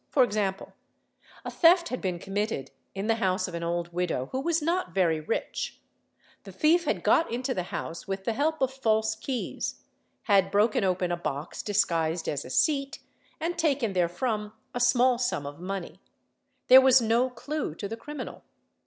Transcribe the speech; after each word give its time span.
For 0.09 0.23
example:—a 0.23 1.51
theft 1.51 1.89
had 1.89 2.01
been— 2.01 2.17
committed 2.19 2.71
in 2.95 3.05
the 3.05 3.17
house 3.21 3.47
of 3.47 3.53
an 3.53 3.61
old 3.61 3.93
widow, 3.93 4.29
who 4.31 4.39
was 4.41 4.59
not 4.59 4.95
very 4.95 5.19
rich; 5.19 5.79
the 6.43 6.51
| 6.51 6.51
thief 6.51 6.85
had 6.85 7.03
got 7.03 7.31
into 7.31 7.53
the 7.53 7.61
house 7.69 8.07
with 8.07 8.23
the 8.23 8.33
help 8.33 8.63
of 8.63 8.73
false 8.73 9.13
keys, 9.15 9.83
had 10.23 10.49
broken 10.49 10.83
open 10.83 11.11
a 11.11 11.17
box 11.17 11.61
disguised 11.61 12.27
as 12.27 12.43
a 12.43 12.49
seat, 12.49 12.97
and 13.39 13.59
taken 13.59 13.93
therefrom 13.93 14.53
a 14.73 14.79
small 14.79 15.19
sum 15.19 15.45
of 15.45 15.59
money. 15.59 16.01
There 16.67 16.81
was 16.81 16.99
no 16.99 17.29
clue 17.29 17.75
to 17.75 17.87
the 17.87 17.95
criminal. 17.95 18.43